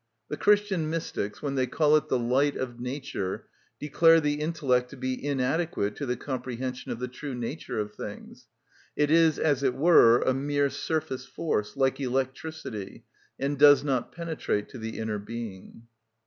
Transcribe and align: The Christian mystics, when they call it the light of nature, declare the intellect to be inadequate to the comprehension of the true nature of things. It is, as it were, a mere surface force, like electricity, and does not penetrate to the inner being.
The 0.29 0.35
Christian 0.37 0.89
mystics, 0.89 1.43
when 1.43 1.53
they 1.53 1.67
call 1.67 1.95
it 1.95 2.07
the 2.09 2.17
light 2.17 2.55
of 2.55 2.79
nature, 2.79 3.45
declare 3.79 4.19
the 4.19 4.41
intellect 4.41 4.89
to 4.89 4.97
be 4.97 5.13
inadequate 5.23 5.95
to 5.97 6.07
the 6.07 6.17
comprehension 6.17 6.91
of 6.91 6.97
the 6.97 7.07
true 7.07 7.35
nature 7.35 7.77
of 7.79 7.93
things. 7.93 8.47
It 8.95 9.11
is, 9.11 9.37
as 9.37 9.61
it 9.61 9.75
were, 9.75 10.19
a 10.23 10.33
mere 10.33 10.71
surface 10.71 11.27
force, 11.27 11.77
like 11.77 11.99
electricity, 11.99 13.03
and 13.37 13.59
does 13.59 13.83
not 13.83 14.11
penetrate 14.11 14.69
to 14.69 14.79
the 14.79 14.97
inner 14.97 15.19
being. 15.19 15.83